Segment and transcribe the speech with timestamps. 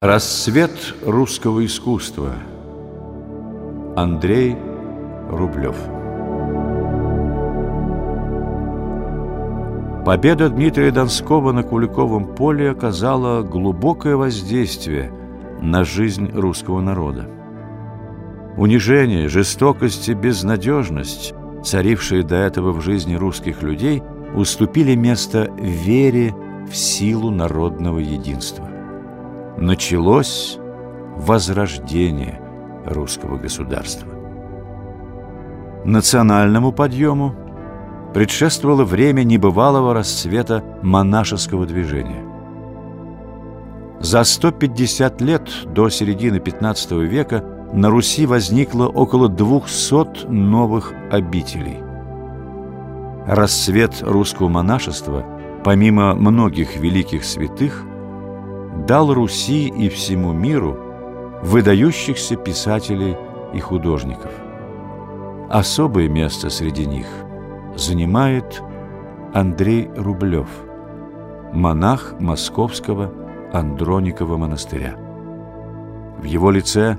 [0.00, 2.34] Рассвет русского искусства.
[3.96, 4.56] Андрей
[5.28, 5.74] Рублев.
[10.06, 15.10] Победа Дмитрия Донского на Куликовом поле оказала глубокое воздействие
[15.60, 17.28] на жизнь русского народа.
[18.56, 21.34] Унижение, жестокость и безнадежность,
[21.64, 24.04] царившие до этого в жизни русских людей,
[24.36, 26.36] уступили место вере
[26.70, 28.67] в силу народного единства
[29.60, 30.58] началось
[31.16, 32.40] возрождение
[32.86, 34.08] русского государства.
[35.84, 37.34] Национальному подъему
[38.14, 42.24] предшествовало время небывалого расцвета монашеского движения.
[44.00, 51.78] За 150 лет до середины XV века на Руси возникло около 200 новых обителей.
[53.26, 55.24] Расцвет русского монашества,
[55.64, 57.84] помимо многих великих святых,
[58.88, 60.78] дал Руси и всему миру
[61.42, 63.16] выдающихся писателей
[63.52, 64.32] и художников.
[65.50, 67.06] Особое место среди них
[67.76, 68.62] занимает
[69.34, 70.48] Андрей Рублев,
[71.52, 73.12] монах Московского
[73.52, 74.96] Андроникова монастыря.
[76.18, 76.98] В его лице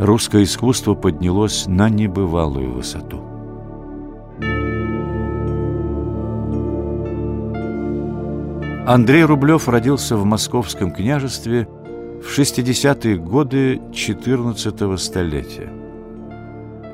[0.00, 3.22] русское искусство поднялось на небывалую высоту–
[8.86, 11.66] Андрей Рублев родился в Московском княжестве
[12.22, 15.72] в 60-е годы XIV столетия.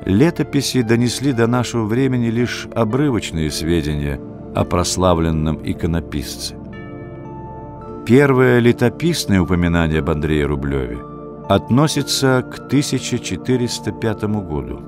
[0.05, 4.21] Летописи донесли до нашего времени лишь обрывочные сведения
[4.55, 6.55] о прославленном иконописце.
[8.05, 10.99] Первое летописное упоминание об Андрее Рублеве
[11.49, 14.79] относится к 1405 году.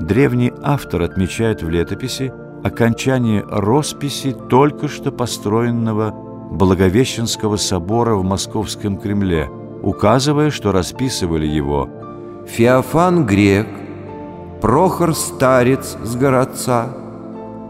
[0.00, 2.32] Древний автор отмечает в летописи
[2.62, 6.14] окончание росписи только что построенного
[6.50, 9.48] Благовещенского собора в Московском Кремле,
[9.82, 11.88] указывая, что расписывали его
[12.46, 13.66] Феофан Грек,
[14.60, 16.94] Прохор Старец с городца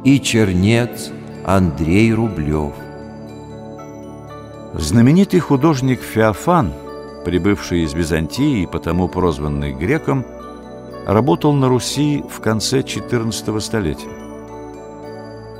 [0.04, 1.10] и чернец
[1.44, 2.72] Андрей Рублев.
[4.74, 6.72] Знаменитый художник Феофан,
[7.24, 10.24] прибывший из Византии и потому прозванный греком,
[11.06, 14.21] работал на Руси в конце XIV столетия.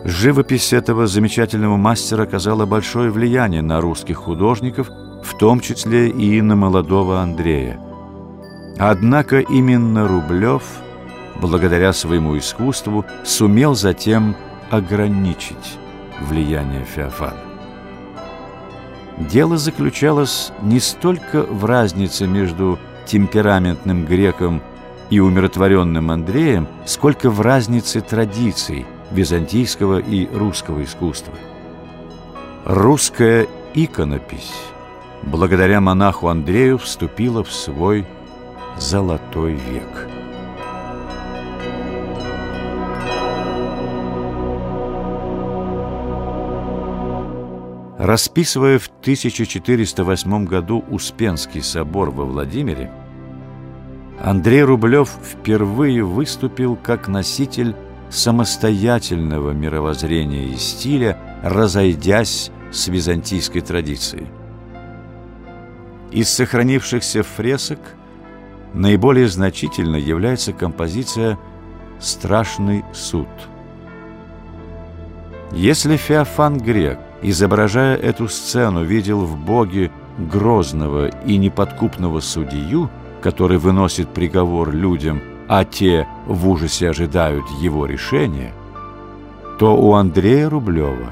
[0.04, 4.90] Живопись этого замечательного мастера оказала большое влияние на русских художников,
[5.22, 7.78] в том числе и на молодого Андрея.
[8.78, 10.64] Однако именно Рублев,
[11.40, 14.34] благодаря своему искусству, сумел затем
[14.70, 15.78] ограничить
[16.20, 17.36] влияние Феофана.
[19.18, 22.76] Дело заключалось не столько в разнице между
[23.06, 24.62] темпераментным греком
[25.10, 31.34] и умиротворенным Андреем, сколько в разнице традиций– византийского и русского искусства.
[32.64, 34.52] Русская иконопись
[35.22, 38.06] благодаря монаху Андрею вступила в свой
[38.76, 40.08] золотой век.
[47.98, 52.90] Расписывая в 1408 году Успенский собор во Владимире,
[54.20, 57.76] Андрей Рублев впервые выступил как носитель
[58.12, 64.26] самостоятельного мировоззрения и стиля, разойдясь с византийской традицией.
[66.10, 67.78] Из сохранившихся фресок
[68.74, 71.38] наиболее значительной является композиция
[72.00, 73.28] «Страшный суд».
[75.52, 82.90] Если Феофан Грек, изображая эту сцену, видел в Боге грозного и неподкупного судью,
[83.22, 85.22] который выносит приговор людям–
[85.54, 88.54] а те в ужасе ожидают его решения,
[89.58, 91.10] то у Андрея Рублева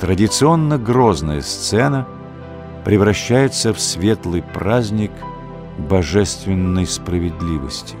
[0.00, 2.04] традиционно грозная сцена
[2.84, 5.12] превращается в светлый праздник
[5.78, 7.94] божественной справедливости.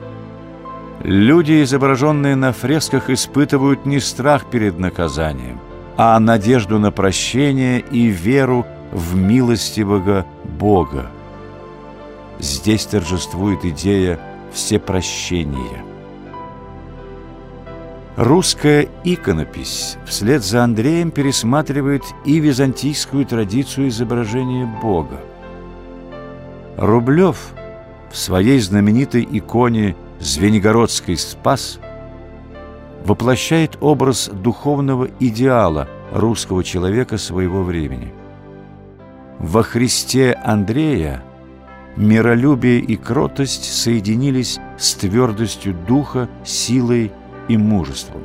[1.04, 5.60] Люди, изображенные на фресках, испытывают не страх перед наказанием,
[5.96, 10.26] а надежду на прощение и веру в милостивого
[10.58, 11.12] Бога.
[12.40, 14.18] Здесь торжествует идея
[14.54, 15.84] всепрощения.
[18.16, 25.20] Русская иконопись вслед за Андреем пересматривает и византийскую традицию изображения Бога.
[26.76, 27.52] Рублев
[28.12, 31.80] в своей знаменитой иконе «Звенигородский спас»
[33.04, 38.12] воплощает образ духовного идеала русского человека своего времени.
[39.40, 41.24] Во Христе Андрея–
[41.96, 47.12] Миролюбие и кротость соединились с твердостью духа, силой
[47.48, 48.22] и мужеством.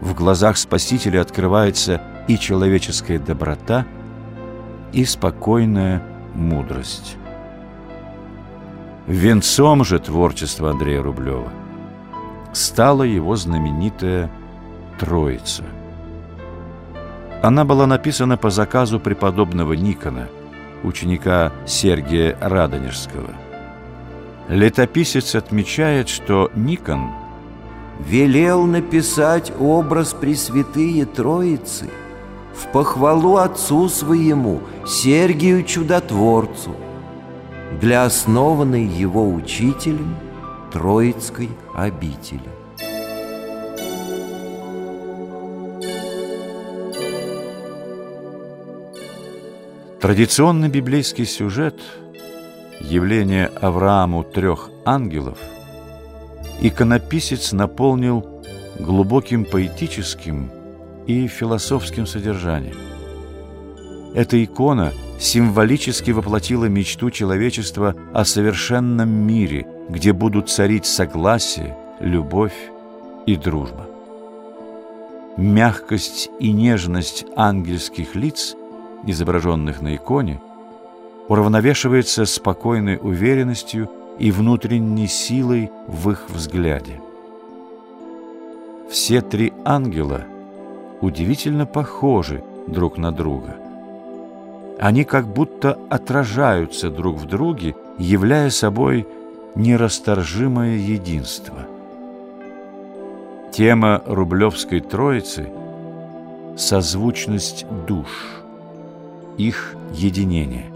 [0.00, 3.84] В глазах Спасителя открывается и человеческая доброта,
[4.92, 6.02] и спокойная
[6.34, 7.16] мудрость.
[9.06, 11.50] Венцом же творчества Андрея Рублева
[12.52, 14.30] стала его знаменитая
[15.00, 15.64] «Троица».
[17.42, 20.28] Она была написана по заказу преподобного Никона,
[20.82, 23.30] ученика Сергия Радонежского.
[24.48, 27.10] Летописец отмечает, что Никон
[28.00, 31.88] велел написать образ Пресвятые Троицы
[32.54, 36.76] в похвалу отцу своему, Сергию Чудотворцу,
[37.80, 40.16] для основанной его учителем
[40.72, 42.61] Троицкой обители.
[50.02, 51.80] Традиционный библейский сюжет
[52.80, 55.38] явление Аврааму трех ангелов
[56.60, 58.42] иконописец наполнил
[58.80, 60.50] глубоким поэтическим
[61.06, 62.74] и философским содержанием.
[64.12, 72.56] Эта икона символически воплотила мечту человечества о совершенном мире, где будут царить согласие, любовь
[73.24, 73.86] и дружба.
[75.36, 78.56] Мягкость и нежность ангельских лиц,
[79.06, 80.40] изображенных на иконе,
[81.28, 87.00] уравновешивается спокойной уверенностью и внутренней силой в их взгляде.
[88.90, 90.22] Все три ангела
[91.00, 93.56] удивительно похожи друг на друга.
[94.78, 99.06] Они как будто отражаются друг в друге, являя собой
[99.54, 101.66] нерасторжимое единство.
[103.52, 105.48] Тема Рублевской Троицы–
[106.56, 108.41] созвучность душ,
[109.38, 110.72] их единение.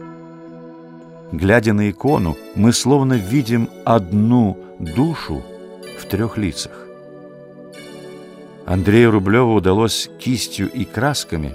[1.32, 5.42] Глядя на икону, мы словно видим одну душу
[5.98, 6.86] в трех лицах.
[8.64, 11.54] Андрею Рублеву удалось кистью и красками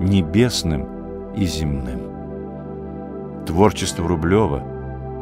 [0.00, 0.86] небесным
[1.34, 2.00] и земным.
[3.46, 4.62] Творчество Рублева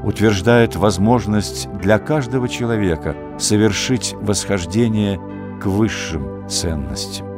[0.05, 5.19] утверждает возможность для каждого человека совершить восхождение
[5.61, 7.36] к высшим ценностям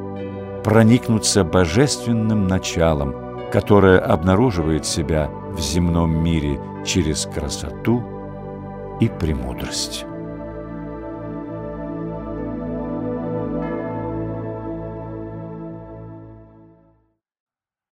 [0.64, 3.14] проникнуться божественным началом,
[3.50, 8.02] которое обнаруживает себя в земном мире через красоту
[9.00, 10.04] и премудрость.